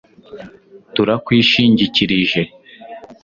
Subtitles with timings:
[0.93, 2.41] Turakwishingikirije